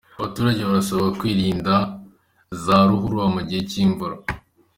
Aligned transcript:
Abaturage 0.19 0.61
barasabwa 0.67 1.09
kwirinda 1.19 1.73
za 2.63 2.77
ruhurura 2.89 3.25
mu 3.35 3.41
gihe 3.47 3.61
cy’imvura 3.69 4.15